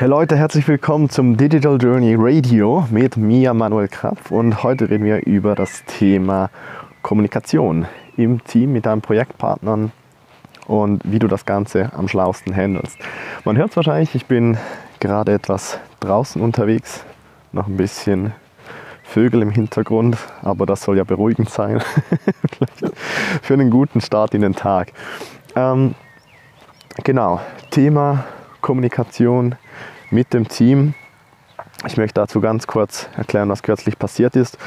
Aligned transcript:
Hey 0.00 0.06
Leute, 0.06 0.36
herzlich 0.36 0.68
willkommen 0.68 1.10
zum 1.10 1.36
Digital 1.36 1.76
Journey 1.76 2.14
Radio 2.16 2.86
mit 2.88 3.16
mir, 3.16 3.52
Manuel 3.52 3.88
Krapf. 3.88 4.30
Und 4.30 4.62
heute 4.62 4.88
reden 4.88 5.04
wir 5.04 5.26
über 5.26 5.56
das 5.56 5.84
Thema 5.86 6.50
Kommunikation 7.02 7.84
im 8.16 8.44
Team 8.44 8.72
mit 8.72 8.86
deinen 8.86 9.00
Projektpartnern 9.00 9.90
und 10.68 11.02
wie 11.02 11.18
du 11.18 11.26
das 11.26 11.46
Ganze 11.46 11.92
am 11.94 12.06
schlausten 12.06 12.54
handelst. 12.54 12.96
Man 13.44 13.56
hört 13.56 13.70
es 13.70 13.76
wahrscheinlich, 13.76 14.14
ich 14.14 14.26
bin 14.26 14.56
gerade 15.00 15.32
etwas 15.32 15.80
draußen 15.98 16.40
unterwegs, 16.40 17.04
noch 17.50 17.66
ein 17.66 17.76
bisschen 17.76 18.34
Vögel 19.02 19.42
im 19.42 19.50
Hintergrund, 19.50 20.16
aber 20.42 20.64
das 20.64 20.82
soll 20.82 20.96
ja 20.96 21.02
beruhigend 21.02 21.50
sein 21.50 21.82
für 23.42 23.54
einen 23.54 23.68
guten 23.68 24.00
Start 24.00 24.32
in 24.32 24.42
den 24.42 24.54
Tag. 24.54 24.92
Ähm, 25.56 25.96
genau, 27.02 27.40
Thema 27.72 28.22
Kommunikation 28.22 28.37
mit 30.10 30.32
dem 30.34 30.48
Team. 30.48 30.94
Ich 31.86 31.96
möchte 31.96 32.20
dazu 32.20 32.40
ganz 32.40 32.66
kurz 32.66 33.08
erklären, 33.16 33.48
was 33.48 33.62
kürzlich 33.62 33.98
passiert 33.98 34.34
ist. 34.34 34.58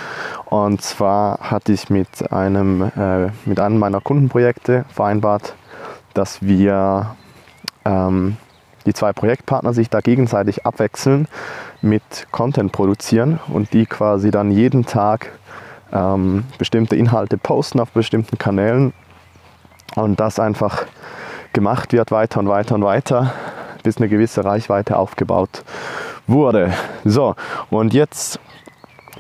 Und 0.46 0.82
zwar 0.82 1.40
hatte 1.40 1.74
ich 1.74 1.90
mit 1.90 2.32
einem, 2.32 2.84
äh, 2.96 3.30
mit 3.46 3.60
einem 3.60 3.80
meiner 3.80 4.00
Kundenprojekte 4.00 4.86
vereinbart, 4.90 5.56
dass 6.14 6.42
wir 6.42 7.16
ähm, 7.86 8.38
die 8.86 8.94
zwei 8.94 9.14
Projektpartner 9.14 9.74
sich 9.74 9.90
da 9.90 10.00
gegenseitig 10.00 10.66
abwechseln 10.66 11.28
mit 11.82 12.28
Content 12.32 12.72
produzieren 12.72 13.40
und 13.48 13.74
die 13.74 13.86
quasi 13.86 14.32
dann 14.32 14.52
jeden 14.52 14.86
Tag 14.86 15.32
ähm, 15.92 16.46
bestimmte 16.58 16.96
Inhalte 16.96 17.38
posten 17.38 17.80
auf 17.80 17.92
bestimmten 17.92 18.38
Kanälen 18.38 18.94
und 19.96 20.20
das 20.20 20.40
einfach 20.40 20.86
gemacht 21.54 21.92
wird 21.92 22.12
weiter 22.12 22.40
und 22.40 22.48
weiter 22.48 22.76
und 22.76 22.84
weiter 22.84 23.34
bis 23.84 23.98
eine 23.98 24.10
gewisse 24.10 24.44
Reichweite 24.44 24.98
aufgebaut 24.98 25.64
wurde. 26.28 26.72
So, 27.04 27.36
und 27.70 27.94
jetzt 27.94 28.40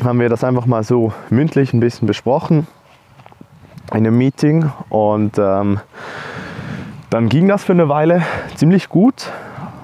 haben 0.04 0.20
wir 0.20 0.30
das 0.30 0.44
einfach 0.44 0.66
mal 0.66 0.84
so 0.84 1.14
mündlich 1.30 1.74
ein 1.74 1.80
bisschen 1.80 2.08
besprochen 2.08 2.68
in 3.92 3.98
einem 3.98 4.18
Meeting 4.18 4.72
und 4.90 5.38
ähm, 5.38 5.80
dann 7.10 7.28
ging 7.28 7.48
das 7.48 7.64
für 7.66 7.74
eine 7.74 7.90
Weile 7.90 8.24
ziemlich 8.56 8.88
gut, 8.88 9.30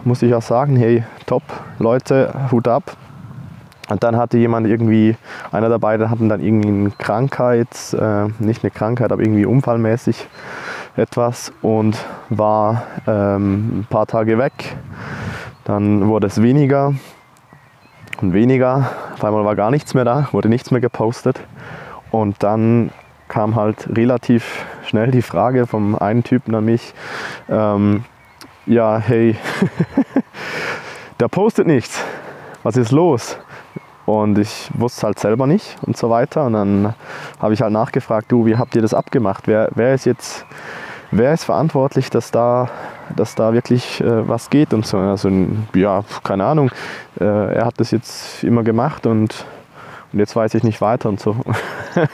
muss 0.06 0.22
ich 0.22 0.34
auch 0.34 0.42
sagen, 0.42 0.78
hey, 0.78 1.04
top, 1.26 1.44
Leute, 1.78 2.34
Hut 2.52 2.68
ab. 2.68 2.96
Und 3.90 4.04
dann 4.04 4.18
hatte 4.18 4.38
jemand 4.38 4.68
irgendwie, 4.68 5.16
einer 5.52 5.70
der 5.70 5.78
beiden 5.78 6.10
hatten 6.10 6.30
dann 6.30 6.42
irgendwie 6.42 6.70
eine 6.70 6.92
Krankheit, 6.92 7.68
äh, 7.94 8.28
nicht 8.40 8.64
eine 8.64 8.72
Krankheit, 8.72 9.12
aber 9.12 9.22
irgendwie 9.22 9.46
unfallmäßig 9.46 10.28
etwas 10.98 11.53
und 11.62 11.98
war 12.30 12.84
ähm, 13.08 13.80
ein 13.80 13.88
paar 13.90 14.08
Tage 14.08 14.38
weg. 14.38 14.76
Dann 15.64 16.08
wurde 16.08 16.28
es 16.28 16.42
weniger 16.42 16.94
und 18.22 18.34
weniger. 18.34 18.89
Auf 19.14 19.23
einmal 19.23 19.45
war 19.45 19.56
gar 19.56 19.72
nichts 19.72 19.94
mehr 19.94 20.06
da, 20.06 20.28
wurde 20.31 20.50
nichts 20.50 20.72
mehr 20.72 20.81
gepostet. 20.81 21.39
Und 22.12 22.42
dann 22.44 22.92
kam 23.28 23.56
halt 23.56 23.89
relativ 23.95 24.66
schnell 24.86 25.12
die 25.12 25.22
Frage 25.22 25.67
vom 25.67 25.95
einen 25.95 26.23
Typen 26.23 26.56
an 26.56 26.66
mich, 26.66 26.94
ähm, 27.50 28.06
ja, 28.66 28.98
hey, 28.98 29.38
der 31.20 31.28
postet 31.28 31.67
nichts, 31.67 32.04
was 32.64 32.78
ist 32.78 32.92
los? 32.92 33.38
Und 34.06 34.38
ich 34.38 34.70
wusste 34.73 35.08
halt 35.08 35.20
selber 35.20 35.48
nicht 35.48 35.76
und 35.82 35.98
so 35.98 36.09
weiter. 36.09 36.45
Und 36.45 36.54
dann 36.54 36.94
habe 37.39 37.54
ich 37.54 37.61
halt 37.61 37.73
nachgefragt, 37.73 38.32
du, 38.32 38.45
wie 38.45 38.56
habt 38.56 38.73
ihr 38.76 38.82
das 38.82 38.94
abgemacht? 38.94 39.48
Wer, 39.48 39.70
wer 39.76 39.94
ist 39.94 40.06
jetzt 40.06 40.45
wer 41.12 41.34
ist 41.34 41.44
verantwortlich, 41.44 42.10
dass 42.10 42.32
da, 42.32 42.70
dass 43.16 43.36
da 43.36 43.54
wirklich 43.54 44.02
äh, 44.02 44.28
was 44.28 44.50
geht 44.50 44.74
und 44.74 44.86
so. 44.86 44.98
Also 44.98 45.30
ja, 45.74 46.04
keine 46.24 46.46
Ahnung. 46.46 46.72
Äh, 47.20 47.56
er 47.56 47.66
hat 47.66 47.80
das 47.80 47.92
jetzt 47.92 48.44
immer 48.44 48.64
gemacht 48.64 49.06
und, 49.06 49.46
und 50.14 50.20
jetzt 50.20 50.36
weiß 50.36 50.54
ich 50.56 50.64
nicht 50.64 50.82
weiter 50.82 51.10
und 51.10 51.20
so. 51.20 51.32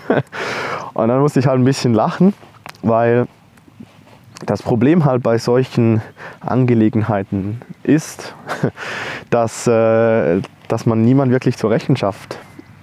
und 0.94 1.08
dann 1.08 1.20
musste 1.20 1.40
ich 1.40 1.48
halt 1.48 1.60
ein 1.60 1.66
bisschen 1.66 1.94
lachen, 1.94 2.34
weil 2.82 3.28
das 4.46 4.62
Problem 4.62 5.06
halt 5.06 5.24
bei 5.24 5.38
solchen 5.38 6.02
Angelegenheiten 6.42 7.62
ist, 7.84 8.36
dass, 9.30 9.68
äh, 9.68 10.42
dass 10.68 10.86
man 10.86 11.02
niemand 11.04 11.32
wirklich 11.32 11.58
zur 11.58 11.72
Rechenschaft 11.72 12.38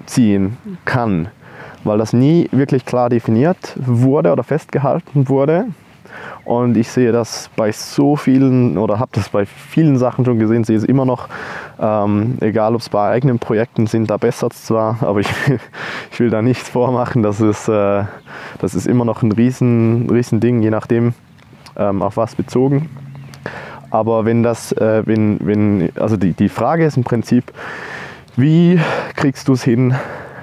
ziehen 0.07 0.57
kann, 0.85 1.29
weil 1.85 1.99
das 1.99 2.13
nie 2.13 2.49
wirklich 2.53 2.85
klar 2.85 3.09
definiert 3.09 3.75
wurde 3.77 4.33
oder 4.33 4.43
festgehalten 4.43 5.29
wurde. 5.29 5.67
Und 6.45 6.77
ich 6.77 6.89
sehe 6.91 7.13
das 7.13 7.51
bei 7.55 7.71
so 7.71 8.17
vielen 8.17 8.79
oder 8.79 8.99
habe 8.99 9.11
das 9.13 9.29
bei 9.29 9.47
vielen 9.47 9.99
Sachen 9.99 10.25
schon 10.25 10.39
gesehen, 10.39 10.65
sehe 10.65 10.77
es 10.77 10.85
immer 10.85 11.05
noch, 11.05 11.29
ähm, 11.81 12.39
egal 12.41 12.75
ob 12.75 12.81
es 12.81 12.89
bei 12.89 13.11
eigenen 13.11 13.39
Projekten 13.39 13.87
sind, 13.87 14.11
da 14.11 14.17
bessert 14.17 14.53
es 14.55 14.65
zwar, 14.65 14.99
aber 15.03 15.21
ich, 15.21 15.31
ich 16.13 16.21
will 16.21 16.31
da 16.31 16.43
nichts 16.43 16.69
vormachen, 16.69 17.23
das 17.23 17.41
ist, 17.41 17.69
äh, 17.69 18.05
das 18.59 18.75
ist 18.75 18.87
immer 18.87 19.05
noch 19.05 19.23
ein 19.23 19.33
riesen, 19.33 20.09
riesen 20.11 20.41
Ding, 20.41 20.63
je 20.63 20.71
nachdem 20.71 21.15
ähm, 21.77 22.03
auf 22.03 22.17
was 22.17 22.35
bezogen. 22.35 22.89
Aber 23.91 24.25
wenn 24.25 24.43
das, 24.43 24.73
äh, 24.73 25.03
wenn, 25.05 25.39
wenn, 25.41 25.91
also 25.97 26.17
die, 26.17 26.33
die 26.33 26.49
Frage 26.49 26.85
ist 26.85 26.97
im 26.97 27.05
Prinzip, 27.05 27.53
wie 28.37 28.81
kriegst 29.17 29.49
du 29.49 29.53
es 29.53 29.65
hin, 29.65 29.95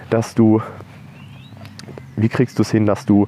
dass 0.09 0.35
du, 0.35 0.61
wie 2.17 2.29
kriegst 2.29 2.59
du 2.59 2.61
es 2.63 2.71
hin, 2.71 2.85
dass 2.85 3.05
du 3.05 3.27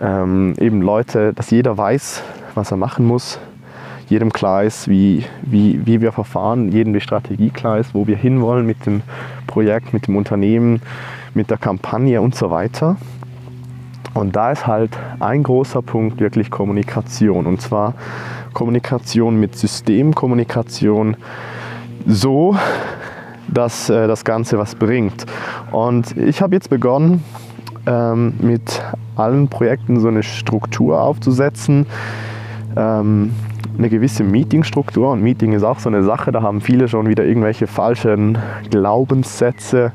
ähm, 0.00 0.54
eben 0.58 0.82
Leute, 0.82 1.32
dass 1.32 1.50
jeder 1.50 1.76
weiß, 1.76 2.22
was 2.54 2.70
er 2.70 2.76
machen 2.76 3.06
muss, 3.06 3.38
jedem 4.08 4.32
klar 4.32 4.64
ist, 4.64 4.88
wie, 4.88 5.24
wie, 5.42 5.80
wie 5.86 6.00
wir 6.00 6.12
verfahren, 6.12 6.70
jedem 6.70 6.92
die 6.92 7.00
Strategie 7.00 7.50
klar 7.50 7.78
ist, 7.78 7.94
wo 7.94 8.06
wir 8.06 8.16
hinwollen 8.16 8.66
mit 8.66 8.86
dem 8.86 9.02
Projekt, 9.46 9.92
mit 9.92 10.06
dem 10.06 10.16
Unternehmen, 10.16 10.82
mit 11.34 11.50
der 11.50 11.58
Kampagne 11.58 12.20
und 12.20 12.34
so 12.34 12.50
weiter. 12.50 12.96
Und 14.14 14.36
da 14.36 14.52
ist 14.52 14.66
halt 14.66 14.96
ein 15.18 15.42
großer 15.42 15.82
Punkt 15.82 16.20
wirklich 16.20 16.50
Kommunikation. 16.50 17.46
Und 17.46 17.60
zwar 17.60 17.94
Kommunikation 18.52 19.40
mit 19.40 19.56
System, 19.56 20.14
Kommunikation 20.14 21.16
so, 22.06 22.56
dass 23.48 23.90
äh, 23.90 24.06
das 24.06 24.24
Ganze 24.24 24.58
was 24.58 24.76
bringt. 24.76 25.26
Und 25.72 26.16
ich 26.16 26.40
habe 26.40 26.54
jetzt 26.54 26.70
begonnen, 26.70 27.24
ähm, 27.86 28.34
mit 28.40 28.82
allen 29.16 29.48
Projekten 29.48 30.00
so 30.00 30.08
eine 30.08 30.22
Struktur 30.22 31.00
aufzusetzen, 31.00 31.86
ähm, 32.76 33.32
eine 33.76 33.88
gewisse 33.88 34.24
Meetingstruktur. 34.24 35.12
Und 35.12 35.22
Meeting 35.22 35.52
ist 35.52 35.62
auch 35.62 35.78
so 35.78 35.88
eine 35.88 36.02
Sache, 36.02 36.32
da 36.32 36.42
haben 36.42 36.60
viele 36.60 36.88
schon 36.88 37.08
wieder 37.08 37.24
irgendwelche 37.24 37.66
falschen 37.66 38.38
Glaubenssätze. 38.70 39.92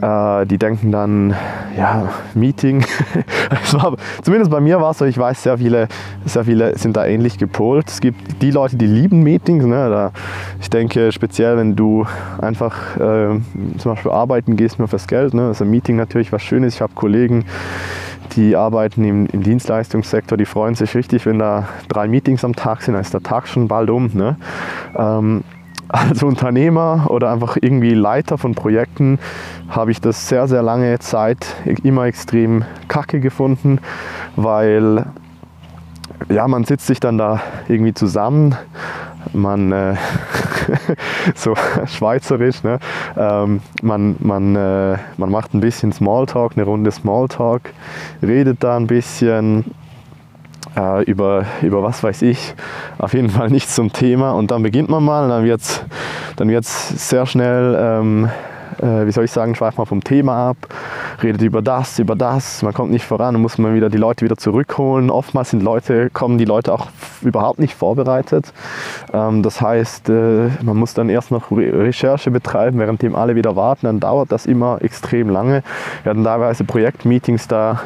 Äh, 0.00 0.46
die 0.46 0.58
denken 0.58 0.92
dann, 0.92 1.34
ja, 1.76 2.08
Meeting. 2.34 2.84
war, 3.72 3.96
zumindest 4.22 4.50
bei 4.50 4.60
mir 4.60 4.80
war 4.80 4.92
es 4.92 4.98
so, 4.98 5.04
ich 5.04 5.18
weiß, 5.18 5.42
sehr 5.42 5.58
viele, 5.58 5.88
sehr 6.24 6.44
viele 6.44 6.76
sind 6.78 6.96
da 6.96 7.04
ähnlich 7.06 7.38
gepolt. 7.38 7.88
Es 7.88 8.00
gibt 8.00 8.42
die 8.42 8.50
Leute, 8.50 8.76
die 8.76 8.86
lieben 8.86 9.22
Meetings. 9.22 9.64
Ne? 9.64 9.90
Da, 9.90 10.12
ich 10.60 10.70
denke 10.70 11.10
speziell, 11.12 11.56
wenn 11.56 11.74
du 11.74 12.06
einfach 12.40 12.96
äh, 12.96 13.40
zum 13.78 13.94
Beispiel 13.94 14.12
arbeiten 14.12 14.56
gehst 14.56 14.78
nur 14.78 14.88
fürs 14.88 15.06
Geld. 15.06 15.34
Ne? 15.34 15.48
Also 15.48 15.64
Meeting 15.64 15.96
natürlich 15.96 16.32
was 16.32 16.42
Schönes. 16.42 16.74
Ich 16.76 16.80
habe 16.80 16.92
Kollegen, 16.94 17.44
die 18.36 18.54
arbeiten 18.54 19.04
im, 19.04 19.26
im, 19.26 19.42
Dienstleistungssektor, 19.42 20.38
die 20.38 20.44
freuen 20.44 20.74
sich 20.74 20.94
richtig, 20.94 21.26
wenn 21.26 21.38
da 21.38 21.68
drei 21.88 22.08
Meetings 22.08 22.44
am 22.44 22.54
Tag 22.54 22.82
sind, 22.82 22.94
dann 22.94 23.00
ist 23.00 23.14
der 23.14 23.22
Tag 23.22 23.48
schon 23.48 23.68
bald 23.68 23.90
um. 23.90 24.10
Ne? 24.12 24.36
Ähm, 24.96 25.42
als 25.88 26.22
Unternehmer 26.22 27.06
oder 27.08 27.32
einfach 27.32 27.56
irgendwie 27.60 27.94
Leiter 27.94 28.38
von 28.38 28.54
Projekten 28.54 29.18
habe 29.68 29.90
ich 29.90 30.00
das 30.00 30.28
sehr, 30.28 30.46
sehr 30.48 30.62
lange 30.62 30.98
Zeit 30.98 31.56
immer 31.82 32.04
extrem 32.04 32.64
kacke 32.88 33.20
gefunden, 33.20 33.80
weil 34.36 35.06
ja, 36.28 36.46
man 36.48 36.64
sitzt 36.64 36.86
sich 36.86 37.00
dann 37.00 37.16
da 37.16 37.40
irgendwie 37.68 37.94
zusammen, 37.94 38.56
man, 39.32 39.72
äh, 39.72 39.94
so 41.34 41.54
schweizerisch, 41.86 42.62
ne? 42.62 42.78
Ähm, 43.16 43.60
man, 43.82 44.16
man, 44.20 44.56
äh, 44.56 44.98
man 45.16 45.30
macht 45.30 45.54
ein 45.54 45.60
bisschen 45.60 45.92
Smalltalk, 45.92 46.52
eine 46.56 46.64
Runde 46.64 46.90
Smalltalk, 46.90 47.72
redet 48.22 48.62
da 48.62 48.76
ein 48.76 48.86
bisschen 48.86 49.64
äh, 50.76 51.02
über, 51.04 51.44
über 51.62 51.82
was 51.82 52.02
weiß 52.02 52.22
ich, 52.22 52.54
auf 52.98 53.14
jeden 53.14 53.30
Fall 53.30 53.50
nichts 53.50 53.74
zum 53.74 53.92
Thema 53.92 54.32
und 54.32 54.50
dann 54.50 54.62
beginnt 54.62 54.88
man 54.88 55.04
mal 55.04 55.24
und 55.24 55.30
dann 55.30 55.44
wird 55.44 55.60
es 55.60 55.82
dann 56.36 56.48
wird's 56.48 57.08
sehr 57.08 57.26
schnell 57.26 57.76
ähm, 57.78 58.28
äh, 58.82 59.06
wie 59.06 59.12
soll 59.12 59.24
ich 59.24 59.30
sagen, 59.30 59.54
schweift 59.54 59.78
man 59.78 59.86
vom 59.86 60.02
Thema 60.02 60.50
ab, 60.50 60.56
redet 61.22 61.42
über 61.42 61.62
das, 61.62 61.98
über 61.98 62.14
das, 62.16 62.62
man 62.62 62.72
kommt 62.72 62.90
nicht 62.90 63.04
voran, 63.04 63.34
dann 63.34 63.42
muss 63.42 63.58
man 63.58 63.74
wieder 63.74 63.90
die 63.90 63.98
Leute 63.98 64.24
wieder 64.24 64.36
zurückholen. 64.36 65.10
Oftmals 65.10 65.50
sind 65.50 65.62
Leute, 65.62 66.10
kommen 66.10 66.38
die 66.38 66.44
Leute 66.44 66.72
auch 66.72 66.88
überhaupt 67.22 67.58
nicht 67.58 67.74
vorbereitet. 67.74 68.52
Ähm, 69.12 69.42
das 69.42 69.60
heißt, 69.60 70.08
äh, 70.08 70.48
man 70.62 70.76
muss 70.76 70.94
dann 70.94 71.08
erst 71.08 71.30
noch 71.30 71.50
Re 71.50 71.68
Recherche 71.72 72.30
betreiben, 72.30 72.78
währenddem 72.78 73.14
alle 73.14 73.34
wieder 73.34 73.56
warten, 73.56 73.86
dann 73.86 74.00
dauert 74.00 74.32
das 74.32 74.46
immer 74.46 74.78
extrem 74.82 75.28
lange. 75.28 75.62
Wir 76.02 76.10
hatten 76.10 76.24
teilweise 76.24 76.64
Projektmeetings 76.64 77.48
da, 77.48 77.80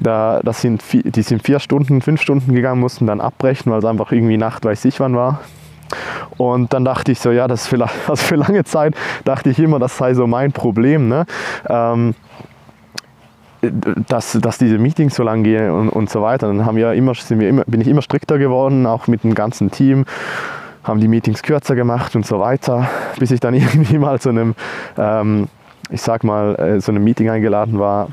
da, 0.00 0.40
das 0.42 0.60
sind, 0.62 0.82
die 0.92 1.22
sind 1.22 1.42
vier 1.42 1.60
Stunden, 1.60 2.00
fünf 2.00 2.20
Stunden 2.20 2.54
gegangen, 2.54 2.80
mussten 2.80 3.06
dann 3.06 3.20
abbrechen, 3.20 3.70
weil 3.70 3.78
es 3.78 3.84
einfach 3.84 4.12
irgendwie 4.12 4.36
Nacht 4.36 4.64
weiß 4.64 4.84
ich 4.86 4.98
wann 5.00 5.14
war. 5.14 5.40
Und 6.36 6.72
dann 6.72 6.84
dachte 6.84 7.12
ich 7.12 7.20
so, 7.20 7.30
ja, 7.30 7.48
das 7.48 7.62
ist 7.62 7.68
vielleicht, 7.68 7.94
also 8.08 8.24
für 8.24 8.36
lange 8.36 8.64
Zeit 8.64 8.94
dachte 9.24 9.50
ich 9.50 9.58
immer, 9.58 9.78
das 9.78 9.96
sei 9.96 10.14
so 10.14 10.26
mein 10.26 10.52
Problem. 10.52 11.08
Ne? 11.08 11.26
Ähm, 11.68 12.14
dass, 13.62 14.32
dass 14.40 14.56
diese 14.56 14.78
Meetings 14.78 15.14
so 15.14 15.22
lang 15.22 15.42
gehen 15.42 15.70
und, 15.70 15.90
und 15.90 16.08
so 16.08 16.22
weiter. 16.22 16.46
Dann 16.46 16.64
haben 16.64 16.76
wir 16.76 16.94
immer, 16.94 17.14
sind 17.14 17.40
wir 17.40 17.48
immer, 17.48 17.64
bin 17.66 17.82
ich 17.82 17.88
immer 17.88 18.00
strikter 18.00 18.38
geworden, 18.38 18.86
auch 18.86 19.06
mit 19.06 19.22
dem 19.22 19.34
ganzen 19.34 19.70
Team 19.70 20.06
haben 20.82 20.98
die 20.98 21.08
Meetings 21.08 21.42
kürzer 21.42 21.74
gemacht 21.74 22.16
und 22.16 22.24
so 22.24 22.40
weiter, 22.40 22.88
bis 23.18 23.30
ich 23.30 23.40
dann 23.40 23.52
irgendwie 23.54 23.98
mal 23.98 24.18
zu 24.18 24.30
einem, 24.30 24.54
ähm, 24.96 25.48
ich 25.90 26.00
sag 26.00 26.24
mal, 26.24 26.54
äh, 26.54 26.80
so 26.80 26.90
einem 26.90 27.04
Meeting 27.04 27.28
eingeladen 27.28 27.78
war, 27.78 28.08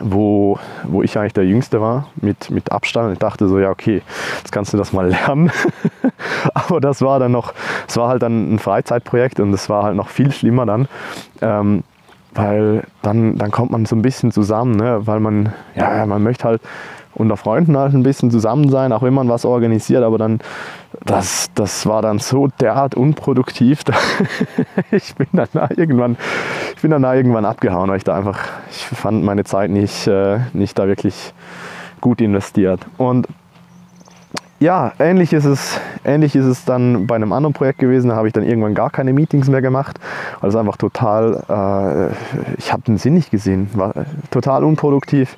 wo, 0.00 0.58
wo 0.84 1.02
ich 1.02 1.18
eigentlich 1.18 1.32
der 1.32 1.46
Jüngste 1.46 1.80
war, 1.80 2.08
mit, 2.16 2.50
mit 2.50 2.72
Abstand. 2.72 3.12
Ich 3.12 3.18
dachte 3.18 3.48
so, 3.48 3.58
ja, 3.58 3.70
okay, 3.70 4.02
jetzt 4.38 4.52
kannst 4.52 4.72
du 4.72 4.76
das 4.76 4.92
mal 4.92 5.08
lernen. 5.10 5.50
Aber 6.54 6.80
das 6.80 7.02
war 7.02 7.18
dann 7.18 7.32
noch, 7.32 7.52
es 7.86 7.96
war 7.96 8.08
halt 8.08 8.22
dann 8.22 8.54
ein 8.54 8.58
Freizeitprojekt 8.58 9.40
und 9.40 9.52
es 9.52 9.68
war 9.68 9.84
halt 9.84 9.96
noch 9.96 10.08
viel 10.08 10.32
schlimmer 10.32 10.66
dann. 10.66 10.88
Ähm, 11.40 11.84
weil 12.34 12.84
dann, 13.02 13.36
dann 13.38 13.50
kommt 13.50 13.70
man 13.70 13.86
so 13.86 13.96
ein 13.96 14.02
bisschen 14.02 14.30
zusammen, 14.30 14.76
ne? 14.76 15.06
weil 15.06 15.18
man, 15.18 15.52
ja, 15.74 16.04
man 16.06 16.22
möchte 16.22 16.44
halt 16.44 16.60
unter 17.18 17.36
Freunden 17.36 17.76
halt 17.76 17.94
ein 17.94 18.02
bisschen 18.02 18.30
zusammen 18.30 18.68
sein, 18.70 18.92
auch 18.92 19.02
wenn 19.02 19.14
man 19.14 19.28
was 19.28 19.44
organisiert, 19.44 20.02
aber 20.02 20.18
dann, 20.18 20.40
das, 21.04 21.48
das 21.54 21.86
war 21.86 22.02
dann 22.02 22.18
so 22.18 22.48
derart 22.60 22.94
unproduktiv. 22.94 23.82
ich 24.90 25.14
bin 25.16 25.26
dann 25.32 25.48
da 25.52 25.68
irgendwann, 25.76 26.16
ich 26.74 26.82
bin 26.82 26.90
dann 26.90 27.02
da 27.02 27.14
irgendwann 27.14 27.44
abgehauen, 27.44 27.90
weil 27.90 27.98
ich 27.98 28.04
da 28.04 28.16
einfach, 28.16 28.38
ich 28.70 28.84
fand 28.84 29.24
meine 29.24 29.44
Zeit 29.44 29.70
nicht, 29.70 30.06
äh, 30.06 30.38
nicht 30.52 30.78
da 30.78 30.86
wirklich 30.86 31.34
gut 32.00 32.20
investiert. 32.20 32.80
Und 32.96 33.26
ja, 34.60 34.92
ähnlich 34.98 35.32
ist, 35.32 35.44
es, 35.44 35.80
ähnlich 36.04 36.34
ist 36.34 36.44
es 36.44 36.64
dann 36.64 37.06
bei 37.06 37.14
einem 37.14 37.32
anderen 37.32 37.52
Projekt 37.52 37.78
gewesen. 37.78 38.08
Da 38.08 38.16
habe 38.16 38.26
ich 38.26 38.32
dann 38.32 38.44
irgendwann 38.44 38.74
gar 38.74 38.90
keine 38.90 39.12
Meetings 39.12 39.48
mehr 39.48 39.62
gemacht, 39.62 39.98
weil 40.40 40.50
es 40.50 40.56
einfach 40.56 40.76
total, 40.76 41.44
äh, 41.48 42.54
ich 42.58 42.72
habe 42.72 42.82
den 42.82 42.98
Sinn 42.98 43.14
nicht 43.14 43.30
gesehen, 43.30 43.70
war 43.74 43.94
total 44.30 44.64
unproduktiv. 44.64 45.36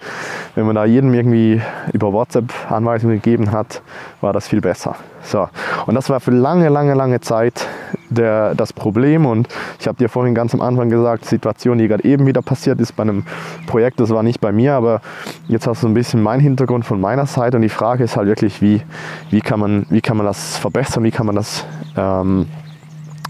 Wenn 0.55 0.67
man 0.67 0.75
da 0.75 0.85
jedem 0.87 1.13
irgendwie 1.13 1.61
über 1.93 2.13
WhatsApp 2.13 2.53
Anweisungen 2.71 3.17
gegeben 3.17 3.53
hat, 3.53 3.83
war 4.21 4.33
das 4.33 4.49
viel 4.49 4.61
besser. 4.61 4.97
So. 5.23 5.49
Und 5.87 5.95
das 5.95 6.09
war 6.09 6.21
für 6.21 6.31
lange, 6.31 6.69
lange, 6.71 6.95
lange 6.95 7.21
Zeit 7.21 7.67
der, 8.11 8.55
das 8.55 8.73
Problem. 8.73 9.27
Und 9.27 9.49
ich 9.79 9.89
habe 9.89 9.99
dir 9.99 10.09
vorhin 10.09 10.35
ganz 10.35 10.55
am 10.55 10.61
Anfang 10.61 10.91
gesagt, 10.91 11.25
Situation, 11.25 11.79
die 11.79 11.89
gerade 11.89 12.05
eben 12.05 12.27
wieder 12.27 12.43
passiert 12.43 12.81
ist 12.81 12.97
bei 12.97 13.03
einem 13.05 13.25
Projekt, 13.67 14.01
das 14.01 14.11
war 14.11 14.23
nicht 14.23 14.41
bei 14.41 14.53
mir, 14.53 14.75
aber 14.75 15.01
jetzt 15.49 15.67
hast 15.67 15.83
du 15.83 15.89
ein 15.89 15.95
bisschen 15.95 16.23
meinen 16.23 16.41
Hintergrund 16.41 16.85
von 16.85 17.01
meiner 17.01 17.27
Seite. 17.27 17.57
Und 17.57 17.63
die 17.63 17.69
Frage 17.69 18.05
ist 18.05 18.17
halt 18.17 18.27
wirklich, 18.27 18.61
wie, 18.61 18.83
wie, 19.31 19.41
kann, 19.41 19.61
man, 19.61 19.87
wie 19.91 20.01
kann 20.01 20.17
man 20.17 20.27
das 20.27 20.59
verbessern, 20.59 21.05
wie 21.05 21.11
kann 21.11 21.27
man 21.27 21.37
das, 21.37 21.65
ähm, 21.97 22.47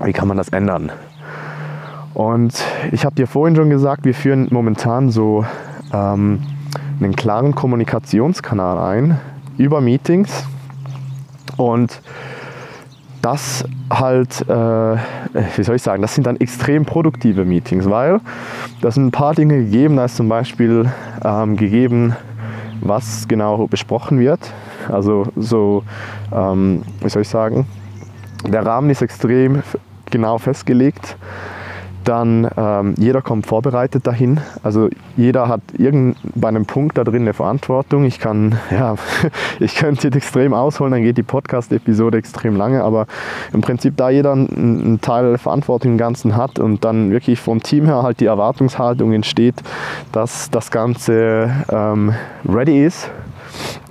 wie 0.02 0.12
kann 0.12 0.28
man 0.28 0.36
das 0.36 0.48
ändern. 0.48 0.90
Und 2.14 2.64
ich 2.90 3.04
habe 3.04 3.14
dir 3.14 3.26
vorhin 3.26 3.54
schon 3.54 3.70
gesagt, 3.70 4.04
wir 4.04 4.14
führen 4.14 4.48
momentan 4.50 5.10
so 5.10 5.44
ähm, 5.92 6.42
einen 7.00 7.14
klaren 7.14 7.54
Kommunikationskanal 7.54 8.78
ein 8.78 9.20
über 9.56 9.80
Meetings 9.80 10.44
und 11.56 12.00
das 13.22 13.64
halt, 13.90 14.42
äh, 14.48 14.96
wie 15.56 15.62
soll 15.62 15.76
ich 15.76 15.82
sagen, 15.82 16.02
das 16.02 16.14
sind 16.14 16.26
dann 16.26 16.36
extrem 16.36 16.84
produktive 16.84 17.44
Meetings, 17.44 17.88
weil 17.88 18.20
da 18.80 18.90
sind 18.90 19.06
ein 19.06 19.10
paar 19.10 19.34
Dinge 19.34 19.58
gegeben. 19.64 19.96
Da 19.96 20.06
ist 20.06 20.16
zum 20.16 20.28
Beispiel 20.28 20.90
ähm, 21.24 21.56
gegeben, 21.56 22.16
was 22.80 23.28
genau 23.28 23.66
besprochen 23.66 24.18
wird. 24.18 24.40
Also 24.88 25.26
so, 25.36 25.84
ähm, 26.32 26.82
wie 27.00 27.08
soll 27.08 27.22
ich 27.22 27.28
sagen, 27.28 27.66
der 28.46 28.64
Rahmen 28.64 28.90
ist 28.90 29.02
extrem 29.02 29.62
genau 30.10 30.38
festgelegt 30.38 31.16
dann 32.10 32.50
ähm, 32.56 32.94
jeder 32.98 33.22
kommt 33.22 33.46
vorbereitet 33.46 34.04
dahin. 34.04 34.40
Also 34.64 34.88
jeder 35.16 35.46
hat 35.46 35.60
irgend 35.78 36.16
bei 36.34 36.48
einem 36.48 36.66
Punkt 36.66 36.98
da 36.98 37.04
drin 37.04 37.22
eine 37.22 37.34
Verantwortung. 37.34 38.04
Ich 38.04 38.18
kann, 38.18 38.58
ja, 38.72 38.96
ich 39.60 39.76
könnte 39.76 40.08
jetzt 40.08 40.16
extrem 40.16 40.52
ausholen, 40.52 40.90
dann 40.90 41.04
geht 41.04 41.18
die 41.18 41.22
Podcast-Episode 41.22 42.18
extrem 42.18 42.56
lange, 42.56 42.82
aber 42.82 43.06
im 43.52 43.60
Prinzip 43.60 43.96
da 43.96 44.10
jeder 44.10 44.32
einen 44.32 45.00
Teil 45.00 45.38
Verantwortung 45.38 45.92
im 45.92 45.98
Ganzen 45.98 46.36
hat 46.36 46.58
und 46.58 46.84
dann 46.84 47.12
wirklich 47.12 47.38
vom 47.38 47.62
Team 47.62 47.84
her 47.84 48.02
halt 48.02 48.18
die 48.18 48.26
Erwartungshaltung 48.26 49.12
entsteht, 49.12 49.62
dass 50.10 50.50
das 50.50 50.72
Ganze 50.72 51.48
ähm, 51.70 52.12
ready 52.44 52.84
ist. 52.84 53.08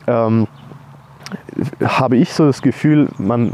Ähm, 0.07 0.45
habe 1.84 2.18
ich 2.18 2.34
so 2.34 2.46
das 2.46 2.62
Gefühl, 2.62 3.10
man, 3.18 3.54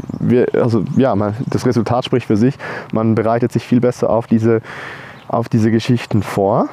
also 0.54 0.84
ja, 0.96 1.14
man, 1.14 1.34
das 1.46 1.66
Resultat 1.66 2.04
spricht 2.04 2.26
für 2.26 2.36
sich, 2.36 2.56
man 2.92 3.14
bereitet 3.14 3.52
sich 3.52 3.64
viel 3.64 3.80
besser 3.80 4.10
auf 4.10 4.26
diese, 4.26 4.60
auf 5.28 5.48
diese 5.48 5.70
Geschichten 5.70 6.22
vor. 6.22 6.68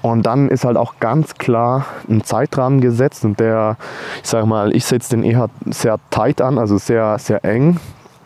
Und 0.00 0.24
dann 0.24 0.48
ist 0.48 0.64
halt 0.64 0.76
auch 0.76 0.94
ganz 1.00 1.34
klar 1.34 1.86
ein 2.08 2.24
Zeitrahmen 2.24 2.80
gesetzt 2.80 3.24
und 3.24 3.38
der, 3.40 3.76
ich 4.22 4.28
sage 4.28 4.46
mal, 4.46 4.74
ich 4.74 4.86
setze 4.86 5.10
den 5.10 5.24
eher 5.24 5.50
sehr 5.66 5.98
tight 6.10 6.40
an, 6.40 6.58
also 6.58 6.78
sehr, 6.78 7.18
sehr 7.18 7.44
eng, 7.44 7.78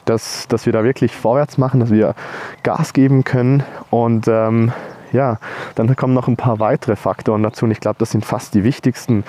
dass, 0.05 0.47
dass 0.49 0.67
wir 0.67 0.73
da 0.73 0.85
wirklich 0.85 1.17
vorwärts 1.17 1.59
machen, 1.59 1.81
dass 1.81 1.91
wir 1.91 2.15
Gas 2.63 2.93
geben 2.93 3.25
können. 3.25 3.65
Und 3.91 4.29
ähm, 4.29 4.73
ja, 5.13 5.39
dann 5.75 5.95
kommen 5.97 6.15
noch 6.15 6.29
ein 6.29 6.37
paar 6.37 6.61
weitere 6.61 6.95
Faktoren 6.95 7.43
dazu 7.43 7.65
und 7.65 7.71
ich 7.71 7.81
glaube, 7.81 7.97
das 7.99 8.11
sind 8.11 8.25
fast 8.25 8.55
die 8.55 8.63
wichtigsten 8.63 9.25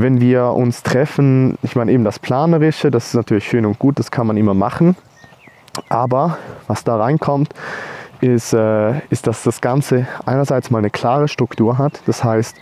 wenn 0.00 0.20
wir 0.20 0.46
uns 0.46 0.82
treffen, 0.82 1.58
ich 1.62 1.76
meine 1.76 1.92
eben 1.92 2.04
das 2.04 2.18
Planerische, 2.18 2.90
das 2.90 3.08
ist 3.08 3.14
natürlich 3.14 3.44
schön 3.44 3.66
und 3.66 3.78
gut, 3.78 3.98
das 3.98 4.10
kann 4.10 4.26
man 4.26 4.36
immer 4.36 4.54
machen. 4.54 4.96
Aber 5.88 6.38
was 6.66 6.84
da 6.84 6.96
reinkommt, 6.96 7.52
ist, 8.20 8.52
äh, 8.52 8.98
ist, 9.08 9.26
dass 9.26 9.42
das 9.42 9.60
Ganze 9.60 10.06
einerseits 10.26 10.70
mal 10.70 10.78
eine 10.78 10.90
klare 10.90 11.28
Struktur 11.28 11.78
hat. 11.78 12.02
Das 12.06 12.24
heißt, 12.24 12.56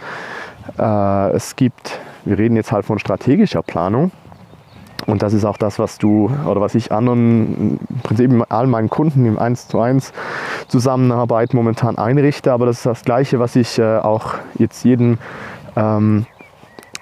äh, 0.78 1.30
es 1.30 1.56
gibt, 1.56 1.98
wir 2.24 2.38
reden 2.38 2.56
jetzt 2.56 2.72
halt 2.72 2.84
von 2.84 2.98
strategischer 2.98 3.62
Planung. 3.62 4.10
Und 5.06 5.22
das 5.22 5.32
ist 5.32 5.44
auch 5.44 5.56
das, 5.56 5.78
was 5.78 5.96
du 5.98 6.30
oder 6.44 6.60
was 6.60 6.74
ich 6.74 6.92
anderen, 6.92 7.78
im 7.88 8.00
Prinzip 8.02 8.30
all 8.50 8.66
meinen 8.66 8.90
Kunden 8.90 9.24
im 9.26 9.38
1 9.38 9.68
zu 9.68 9.80
1 9.80 10.12
Zusammenarbeit 10.66 11.54
momentan 11.54 11.96
einrichte. 11.96 12.52
Aber 12.52 12.66
das 12.66 12.78
ist 12.78 12.86
das 12.86 13.02
Gleiche, 13.02 13.38
was 13.38 13.56
ich 13.56 13.78
äh, 13.78 13.98
auch 13.98 14.34
jetzt 14.58 14.84
jedem 14.84 15.18
ähm, 15.76 16.26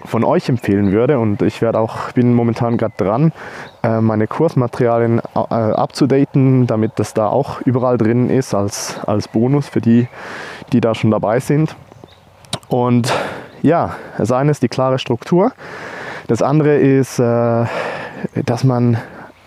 von 0.07 0.25
euch 0.25 0.49
empfehlen 0.49 0.93
würde. 0.93 1.19
Und 1.19 1.43
ich 1.43 1.63
werde 1.63 1.79
auch, 1.79 2.13
bin 2.13 2.35
momentan 2.35 2.77
gerade 2.77 2.95
dran, 2.97 3.33
äh, 3.83 4.01
meine 4.01 4.27
Kursmaterialien 4.27 5.21
äh, 5.35 5.39
abzudaten, 5.39 6.67
damit 6.67 6.93
das 6.97 7.15
da 7.15 7.29
auch 7.29 7.61
überall 7.63 7.99
drin 7.99 8.31
ist 8.31 8.55
als, 8.55 8.99
als 9.07 9.29
Bonus 9.29 9.69
für 9.69 9.81
die, 9.81 10.09
die 10.73 10.81
da 10.81 10.95
schon 10.95 11.11
dabei 11.11 11.41
sind. 11.41 11.77
Und 12.69 13.13
ja, 13.63 13.97
das 14.19 14.33
eine 14.33 14.51
ist 14.51 14.63
die 14.63 14.69
klare 14.69 14.99
Struktur. 14.99 15.53
Das 16.27 16.43
andere 16.43 16.77
ist, 16.77 17.19
äh, 17.19 17.65
dass 18.45 18.65
man 18.65 18.99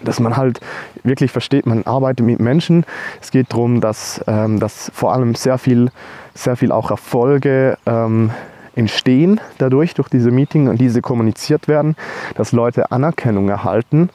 dass 0.02 0.20
man 0.20 0.38
halt 0.38 0.62
wirklich 1.04 1.32
versteht, 1.32 1.66
man 1.66 1.84
arbeitet 1.84 2.26
mit 2.26 2.40
Menschen. 2.40 2.86
Es 3.22 3.32
geht 3.32 3.52
darum, 3.52 3.82
dass, 3.82 4.24
ähm, 4.28 4.60
dass 4.60 4.92
vor 4.94 5.14
allem 5.14 5.36
sehr 5.36 5.58
viel, 5.58 5.92
sehr 6.34 6.56
viel 6.56 6.72
auch 6.72 6.90
Erfolge 6.92 7.78
ähm, 7.86 8.32
entstehen 8.76 9.40
dadurch, 9.58 9.94
durch 9.94 10.10
diese 10.10 10.32
Meeting 10.32 10.68
und 10.68 10.80
diese 10.80 11.02
kommuniziert 11.02 11.68
werden, 11.68 11.96
dass 12.36 12.52
Leute 12.52 12.92
Anerkennung 12.92 13.50
erhalten, 13.50 14.10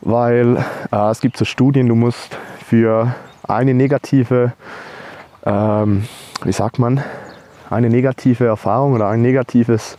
weil 0.00 0.56
äh, 0.92 1.10
es 1.10 1.20
gibt 1.20 1.36
so 1.36 1.44
Studien, 1.44 1.88
du 1.88 1.94
musst 1.94 2.36
für 2.64 3.14
eine 3.46 3.74
negative, 3.74 4.52
ähm, 5.44 6.04
wie 6.44 6.52
sagt 6.52 6.78
man, 6.78 7.02
eine 7.68 7.88
negative 7.88 8.46
Erfahrung 8.46 8.94
oder 8.94 9.08
ein 9.08 9.22
negatives, 9.22 9.96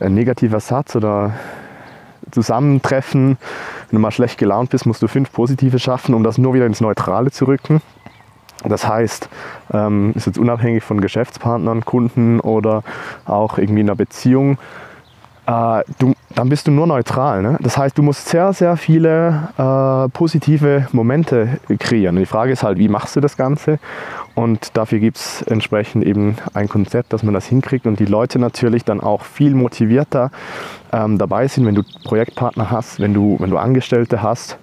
ein 0.00 0.14
negativer 0.14 0.60
Satz 0.60 0.96
oder 0.96 1.34
Zusammentreffen, 2.30 3.38
wenn 3.90 3.96
du 3.96 4.00
mal 4.00 4.10
schlecht 4.10 4.38
gelaunt 4.38 4.70
bist, 4.70 4.86
musst 4.86 5.02
du 5.02 5.08
fünf 5.08 5.32
positive 5.32 5.78
schaffen, 5.78 6.14
um 6.14 6.24
das 6.24 6.38
nur 6.38 6.54
wieder 6.54 6.66
ins 6.66 6.80
Neutrale 6.80 7.30
zu 7.30 7.46
rücken. 7.46 7.80
Das 8.64 8.88
heißt, 8.88 9.28
ähm, 9.72 10.12
ist 10.14 10.26
jetzt 10.26 10.38
unabhängig 10.38 10.82
von 10.82 11.00
Geschäftspartnern, 11.00 11.84
Kunden 11.84 12.40
oder 12.40 12.82
auch 13.26 13.58
irgendwie 13.58 13.80
in 13.80 13.88
einer 13.88 13.96
Beziehung, 13.96 14.58
äh, 15.46 15.82
du, 15.98 16.14
dann 16.34 16.48
bist 16.48 16.66
du 16.66 16.70
nur 16.70 16.86
neutral. 16.86 17.42
Ne? 17.42 17.56
Das 17.60 17.78
heißt, 17.78 17.96
du 17.96 18.02
musst 18.02 18.28
sehr, 18.28 18.52
sehr 18.52 18.76
viele 18.76 19.48
äh, 19.56 20.08
positive 20.10 20.88
Momente 20.92 21.60
kreieren. 21.78 22.16
Die 22.16 22.26
Frage 22.26 22.52
ist 22.52 22.62
halt, 22.62 22.78
wie 22.78 22.88
machst 22.88 23.16
du 23.16 23.20
das 23.20 23.36
Ganze? 23.36 23.78
Und 24.34 24.76
dafür 24.76 24.98
gibt 24.98 25.16
es 25.16 25.42
entsprechend 25.42 26.04
eben 26.04 26.36
ein 26.52 26.68
Konzept, 26.68 27.12
dass 27.12 27.22
man 27.22 27.32
das 27.32 27.46
hinkriegt 27.46 27.86
und 27.86 27.98
die 28.00 28.04
Leute 28.04 28.38
natürlich 28.38 28.84
dann 28.84 29.00
auch 29.00 29.22
viel 29.22 29.54
motivierter 29.54 30.30
ähm, 30.92 31.16
dabei 31.16 31.48
sind, 31.48 31.64
wenn 31.64 31.74
du 31.74 31.82
Projektpartner 32.04 32.70
hast, 32.70 33.00
wenn 33.00 33.14
du, 33.14 33.36
wenn 33.38 33.50
du 33.50 33.56
Angestellte 33.56 34.22
hast 34.22 34.58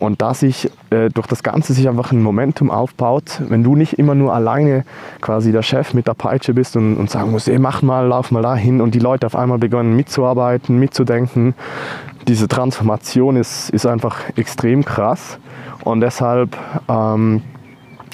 und 0.00 0.22
da 0.22 0.34
sich 0.34 0.70
äh, 0.90 1.10
durch 1.10 1.26
das 1.26 1.42
Ganze 1.42 1.74
sich 1.74 1.88
einfach 1.88 2.10
ein 2.10 2.22
Momentum 2.22 2.70
aufbaut, 2.70 3.40
wenn 3.48 3.62
du 3.62 3.76
nicht 3.76 3.98
immer 3.98 4.14
nur 4.14 4.34
alleine 4.34 4.84
quasi 5.20 5.52
der 5.52 5.62
Chef 5.62 5.94
mit 5.94 6.08
der 6.08 6.14
Peitsche 6.14 6.54
bist 6.54 6.74
und, 6.76 6.96
und 6.96 7.10
sagen 7.10 7.30
musst, 7.30 7.48
ey, 7.48 7.58
mach 7.58 7.82
mal, 7.82 8.06
lauf 8.06 8.30
mal 8.30 8.42
dahin 8.42 8.80
und 8.80 8.94
die 8.94 8.98
Leute 8.98 9.26
auf 9.26 9.36
einmal 9.36 9.58
beginnen 9.58 9.94
mitzuarbeiten, 9.94 10.78
mitzudenken, 10.78 11.54
diese 12.26 12.48
Transformation 12.48 13.36
ist, 13.36 13.70
ist 13.70 13.86
einfach 13.86 14.16
extrem 14.36 14.84
krass. 14.84 15.38
Und 15.84 16.00
deshalb 16.00 16.56
ähm, 16.88 17.42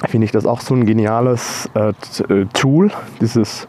finde 0.07 0.25
ich 0.25 0.31
das 0.31 0.45
auch 0.45 0.61
so 0.61 0.75
ein 0.75 0.85
geniales 0.85 1.69
äh, 1.73 1.93
äh 2.33 2.45
Tool, 2.53 2.91
dieses, 3.21 3.67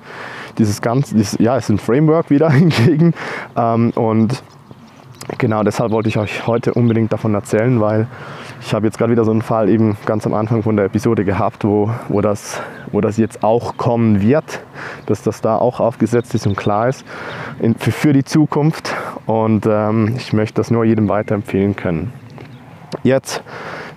dieses 0.59 0.81
ganze, 0.83 1.15
dieses, 1.15 1.39
ja, 1.39 1.57
ist 1.57 1.69
ein 1.69 1.79
Framework 1.79 2.31
wieder 2.31 2.51
hingegen. 2.51 3.15
Ähm, 3.57 3.93
und 3.95 4.43
genau 5.39 5.63
deshalb 5.63 5.93
wollte 5.93 6.09
ich 6.09 6.19
euch 6.19 6.47
heute 6.47 6.75
unbedingt 6.75 7.13
davon 7.13 7.35
erzählen, 7.35 7.81
weil 7.81 8.07
ich 8.61 8.75
habe 8.75 8.87
jetzt 8.87 8.99
gerade 8.99 9.13
wieder 9.13 9.25
so 9.25 9.31
einen 9.31 9.43
Fall 9.43 9.69
eben 9.69 9.97
ganz 10.05 10.27
am 10.27 10.35
Anfang 10.35 10.63
von 10.63 10.77
der 10.77 10.87
Episode 10.87 11.25
gehabt, 11.25 11.65
wo, 11.65 11.91
wo, 12.09 12.21
das, 12.21 12.61
wo 12.93 13.01
das 13.01 13.17
jetzt 13.17 13.43
auch 13.43 13.77
kommen 13.77 14.21
wird, 14.21 14.61
dass 15.07 15.23
das 15.23 15.41
da 15.41 15.57
auch 15.57 15.81
aufgesetzt 15.81 16.35
ist 16.35 16.47
und 16.47 16.57
klar 16.57 16.89
ist 16.89 17.05
in, 17.61 17.75
für, 17.77 17.93
für 17.93 18.13
die 18.13 18.25
Zukunft. 18.25 18.95
Und 19.27 19.67
ähm, 19.67 20.15
ich 20.17 20.33
möchte 20.33 20.55
das 20.55 20.71
nur 20.71 20.85
jedem 20.85 21.09
weiterempfehlen 21.09 21.77
können. 21.77 22.13
Jetzt, 23.03 23.43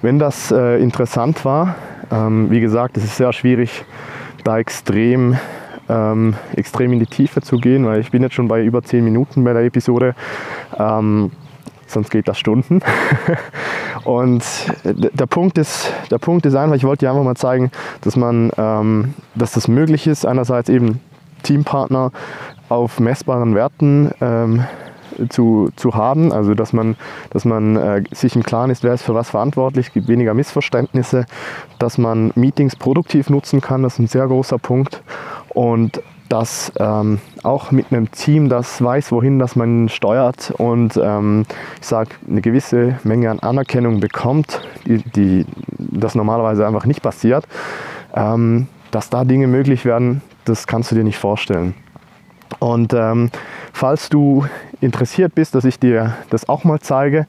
wenn 0.01 0.19
das 0.19 0.51
äh, 0.51 0.77
interessant 0.81 1.43
war, 1.43 1.75
ähm, 2.11 2.51
wie 2.51 2.59
gesagt, 2.59 2.97
es 2.97 3.03
ist 3.03 3.17
sehr 3.17 3.33
schwierig, 3.33 3.83
da 4.43 4.59
extrem 4.59 5.37
ähm, 5.91 6.35
extrem 6.55 6.93
in 6.93 6.99
die 6.99 7.05
Tiefe 7.05 7.41
zu 7.41 7.57
gehen, 7.57 7.85
weil 7.85 7.99
ich 7.99 8.11
bin 8.11 8.23
jetzt 8.23 8.35
schon 8.35 8.47
bei 8.47 8.63
über 8.63 8.81
10 8.81 9.03
Minuten 9.03 9.43
bei 9.43 9.53
der 9.53 9.63
Episode. 9.63 10.15
Ähm, 10.77 11.31
sonst 11.85 12.09
geht 12.09 12.27
das 12.27 12.39
Stunden. 12.39 12.81
Und 14.03 14.43
der 14.83 15.27
Punkt 15.27 15.57
ist, 15.57 15.91
der 16.09 16.17
Punkt 16.17 16.45
ist 16.45 16.55
einfach, 16.55 16.75
ich 16.75 16.85
wollte 16.85 17.05
dir 17.05 17.11
einfach 17.11 17.23
mal 17.23 17.35
zeigen, 17.35 17.71
dass 18.01 18.15
man, 18.15 18.51
ähm, 18.57 19.13
dass 19.35 19.51
das 19.51 19.67
möglich 19.67 20.07
ist, 20.07 20.25
einerseits 20.25 20.69
eben 20.69 21.01
Teampartner 21.43 22.11
auf 22.69 22.99
messbaren 22.99 23.53
Werten 23.53 24.11
ähm, 24.21 24.63
zu, 25.29 25.69
zu 25.75 25.93
haben, 25.93 26.31
also 26.31 26.53
dass 26.53 26.71
man, 26.71 26.95
dass 27.31 27.45
man 27.45 27.75
äh, 27.75 28.03
sich 28.11 28.35
im 28.35 28.43
Klaren 28.43 28.71
ist, 28.71 28.83
wer 28.83 28.93
ist 28.93 29.03
für 29.03 29.13
was 29.13 29.29
verantwortlich, 29.29 29.93
gibt 29.93 30.07
weniger 30.07 30.33
Missverständnisse, 30.33 31.25
dass 31.79 31.97
man 31.97 32.31
Meetings 32.35 32.75
produktiv 32.77 33.29
nutzen 33.29 33.59
kann, 33.59 33.83
das 33.83 33.93
ist 33.93 33.99
ein 33.99 34.07
sehr 34.07 34.27
großer 34.27 34.57
Punkt 34.57 35.03
und 35.53 36.01
dass 36.29 36.71
ähm, 36.79 37.19
auch 37.43 37.71
mit 37.71 37.87
einem 37.91 38.09
Team, 38.11 38.47
das 38.47 38.81
weiß, 38.81 39.11
wohin 39.11 39.37
das 39.37 39.57
man 39.57 39.89
steuert 39.89 40.51
und 40.51 40.97
ähm, 41.01 41.45
ich 41.81 41.87
sage, 41.87 42.11
eine 42.29 42.39
gewisse 42.39 42.99
Menge 43.03 43.29
an 43.29 43.39
Anerkennung 43.39 43.99
bekommt, 43.99 44.61
die, 44.85 44.99
die 44.99 45.45
das 45.77 46.15
normalerweise 46.15 46.65
einfach 46.65 46.85
nicht 46.85 47.01
passiert, 47.01 47.45
ähm, 48.15 48.67
dass 48.91 49.09
da 49.09 49.25
Dinge 49.25 49.47
möglich 49.47 49.83
werden, 49.83 50.21
das 50.45 50.67
kannst 50.67 50.91
du 50.91 50.95
dir 50.95 51.03
nicht 51.03 51.17
vorstellen. 51.17 51.73
Und 52.59 52.93
ähm, 52.93 53.29
falls 53.73 54.09
du 54.09 54.45
interessiert 54.79 55.35
bist, 55.35 55.55
dass 55.55 55.65
ich 55.65 55.79
dir 55.79 56.15
das 56.29 56.47
auch 56.49 56.63
mal 56.63 56.79
zeige, 56.79 57.25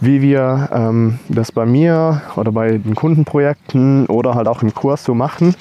wie 0.00 0.22
wir 0.22 0.68
ähm, 0.72 1.18
das 1.28 1.52
bei 1.52 1.66
mir 1.66 2.22
oder 2.36 2.52
bei 2.52 2.78
den 2.78 2.94
Kundenprojekten 2.94 4.06
oder 4.06 4.34
halt 4.34 4.48
auch 4.48 4.62
im 4.62 4.74
Kurs 4.74 5.04
so 5.04 5.14
machen, 5.14 5.54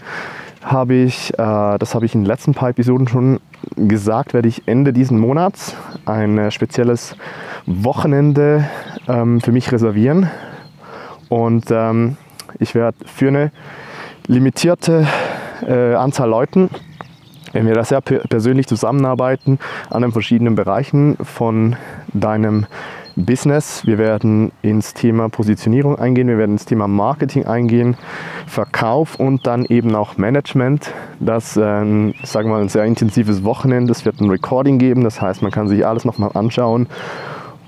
habe 0.64 0.94
ich, 0.94 1.34
äh, 1.34 1.78
das 1.78 1.94
habe 1.94 2.06
ich 2.06 2.16
in 2.16 2.22
den 2.22 2.28
letzten 2.28 2.54
paar 2.54 2.70
Episoden 2.70 3.08
schon 3.08 3.40
gesagt, 3.76 4.34
werde 4.34 4.48
ich 4.48 4.68
Ende 4.68 4.94
diesen 4.94 5.20
Monats 5.20 5.76
ein 6.06 6.38
äh, 6.38 6.52
spezielles 6.52 7.16
Wochenende 7.66 8.68
ähm, 9.08 9.42
für 9.42 9.52
mich 9.52 9.72
reservieren. 9.72 10.30
Und 11.30 11.66
ähm, 11.72 12.18
ich 12.60 12.76
werde 12.76 12.98
für 13.06 13.28
eine 13.28 13.52
limitierte 14.28 15.08
äh, 15.68 15.96
Anzahl 15.96 16.30
Leuten, 16.30 16.70
wenn 17.52 17.68
wir 17.68 17.76
da 17.76 17.84
sehr 17.84 18.02
persönlich 18.02 18.68
zusammenarbeiten, 18.68 19.60
an 19.90 20.02
den 20.02 20.12
verschiedenen 20.12 20.56
Bereichen 20.56 21.18
von 21.24 21.76
deinem 22.14 22.66
Business. 23.16 23.86
Wir 23.86 23.98
werden 23.98 24.52
ins 24.62 24.94
Thema 24.94 25.30
Positionierung 25.30 25.98
eingehen, 25.98 26.28
wir 26.28 26.38
werden 26.38 26.54
ins 26.54 26.66
Thema 26.66 26.88
Marketing 26.88 27.46
eingehen, 27.46 27.96
Verkauf 28.48 29.16
und 29.16 29.46
dann 29.48 29.66
eben 29.66 29.96
auch 29.96 30.18
Management. 30.18 30.92
Das, 31.20 31.58
ähm, 31.58 32.14
sagen 32.24 32.50
wir 32.50 32.56
mal, 32.56 32.62
ein 32.62 32.70
sehr 32.70 32.86
intensives 32.86 33.44
Wochenende. 33.44 33.92
Es 33.92 34.06
wird 34.06 34.20
ein 34.20 34.30
Recording 34.30 34.80
geben, 34.80 35.04
das 35.04 35.22
heißt, 35.22 35.42
man 35.42 35.52
kann 35.52 35.68
sich 35.68 35.86
alles 35.86 36.06
nochmal 36.06 36.32
anschauen. 36.34 36.88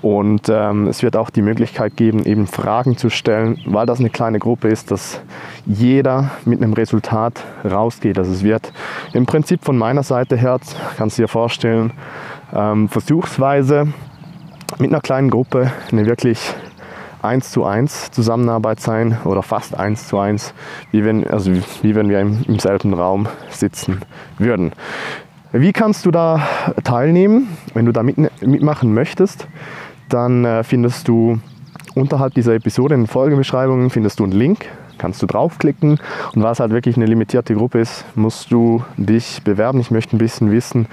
Und 0.02 0.48
ähm, 0.48 0.86
es 0.86 1.02
wird 1.02 1.16
auch 1.16 1.30
die 1.30 1.42
Möglichkeit 1.42 1.96
geben, 1.96 2.24
eben 2.24 2.46
Fragen 2.46 2.96
zu 2.96 3.10
stellen, 3.10 3.58
weil 3.66 3.86
das 3.86 3.98
eine 3.98 4.10
kleine 4.10 4.38
Gruppe 4.38 4.68
ist, 4.68 4.90
dass 4.90 5.20
jeder 5.64 6.30
mit 6.44 6.62
einem 6.62 6.74
Resultat 6.74 7.42
rausgeht. 7.64 8.18
Also 8.18 8.30
es 8.30 8.44
wird 8.44 8.72
im 9.14 9.26
Prinzip 9.26 9.64
von 9.64 9.76
meiner 9.76 10.02
Seite 10.02 10.36
her, 10.36 10.60
kannst 10.96 11.18
du 11.18 11.22
dir 11.22 11.28
vorstellen, 11.28 11.92
ähm, 12.54 12.88
versuchsweise 12.88 13.88
mit 14.78 14.90
einer 14.90 15.00
kleinen 15.00 15.30
Gruppe 15.30 15.72
eine 15.90 16.06
wirklich 16.06 16.54
1 17.22 17.50
zu 17.50 17.64
1 17.64 18.10
Zusammenarbeit 18.10 18.80
sein 18.80 19.18
oder 19.24 19.42
fast 19.42 19.76
1 19.76 20.08
zu 20.08 20.18
1, 20.18 20.54
wie 20.92 21.04
wenn, 21.04 21.26
also 21.26 21.52
wie 21.82 21.94
wenn 21.94 22.08
wir 22.08 22.20
im, 22.20 22.44
im 22.46 22.58
selben 22.58 22.94
Raum 22.94 23.26
sitzen 23.50 24.00
würden. 24.38 24.72
Wie 25.52 25.72
kannst 25.72 26.04
du 26.06 26.10
da 26.10 26.46
teilnehmen? 26.84 27.48
Wenn 27.74 27.86
du 27.86 27.92
da 27.92 28.02
mit, 28.02 28.16
mitmachen 28.42 28.92
möchtest, 28.92 29.46
dann 30.08 30.44
äh, 30.44 30.62
findest 30.62 31.08
du 31.08 31.40
unterhalb 31.94 32.34
dieser 32.34 32.54
Episode 32.54 32.94
in 32.94 33.02
den 33.02 33.06
Folgebeschreibungen 33.06 33.90
findest 33.90 34.20
du 34.20 34.24
einen 34.24 34.32
Link 34.32 34.66
kannst 34.98 35.22
du 35.22 35.26
draufklicken. 35.26 35.98
Und 36.34 36.42
weil 36.42 36.52
es 36.52 36.60
halt 36.60 36.72
wirklich 36.72 36.96
eine 36.96 37.06
limitierte 37.06 37.54
Gruppe 37.54 37.80
ist, 37.80 38.04
musst 38.14 38.50
du 38.50 38.84
dich 38.96 39.42
bewerben. 39.44 39.80
Ich 39.80 39.90
möchte 39.90 40.16
ein 40.16 40.18
bisschen 40.18 40.50
wissen, 40.50 40.86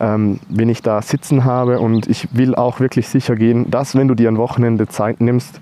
ähm, 0.00 0.40
wen 0.48 0.68
ich 0.68 0.82
da 0.82 1.02
sitzen 1.02 1.44
habe. 1.44 1.80
Und 1.80 2.06
ich 2.06 2.28
will 2.36 2.54
auch 2.54 2.80
wirklich 2.80 3.08
sicher 3.08 3.36
gehen, 3.36 3.70
dass 3.70 3.94
wenn 3.94 4.08
du 4.08 4.14
dir 4.14 4.28
ein 4.28 4.38
Wochenende 4.38 4.88
Zeit 4.88 5.20
nimmst, 5.20 5.60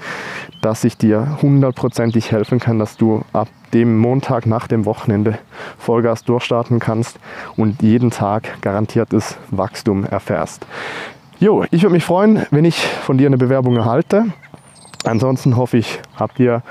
dass 0.60 0.84
ich 0.84 0.96
dir 0.96 1.38
hundertprozentig 1.42 2.32
helfen 2.32 2.58
kann, 2.58 2.78
dass 2.78 2.96
du 2.96 3.22
ab 3.32 3.48
dem 3.74 3.98
Montag 3.98 4.46
nach 4.46 4.66
dem 4.66 4.86
Wochenende 4.86 5.38
Vollgas 5.78 6.24
durchstarten 6.24 6.78
kannst 6.78 7.18
und 7.56 7.82
jeden 7.82 8.10
Tag 8.10 8.62
garantiertes 8.62 9.36
Wachstum 9.50 10.04
erfährst. 10.04 10.66
Jo, 11.40 11.64
ich 11.70 11.82
würde 11.82 11.94
mich 11.94 12.04
freuen, 12.04 12.46
wenn 12.50 12.64
ich 12.64 12.76
von 12.76 13.18
dir 13.18 13.26
eine 13.26 13.36
Bewerbung 13.36 13.76
erhalte. 13.76 14.26
Ansonsten 15.04 15.56
hoffe 15.56 15.76
ich, 15.76 16.00
habt 16.16 16.40
ihr 16.40 16.62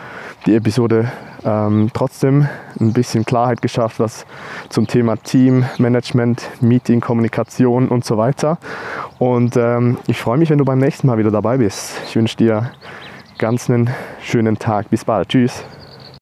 die 0.46 0.56
Episode 0.56 1.12
ähm, 1.46 1.92
trotzdem 1.94 2.48
ein 2.80 2.94
bisschen 2.94 3.26
Klarheit 3.26 3.62
geschafft, 3.62 4.00
was 4.00 4.26
zum 4.70 4.88
Thema 4.88 5.18
Team, 5.18 5.66
Management, 5.78 6.50
Meeting, 6.62 7.00
Kommunikation 7.00 7.90
und 7.90 8.06
so 8.06 8.18
weiter. 8.18 8.58
Und 9.20 9.56
ähm, 9.58 9.98
ich 10.08 10.20
freue 10.20 10.38
mich, 10.38 10.50
wenn 10.50 10.58
du 10.58 10.66
beim 10.66 10.80
nächsten 10.80 11.08
Mal 11.08 11.18
wieder 11.18 11.32
dabei 11.32 11.58
bist. 11.58 12.02
Ich 12.08 12.16
wünsche 12.16 12.38
dir 12.38 12.72
ganz 13.38 13.70
einen 13.70 13.90
schönen 14.22 14.58
Tag. 14.58 14.90
Bis 14.90 15.06
bald. 15.06 15.30
Tschüss. 15.30 15.64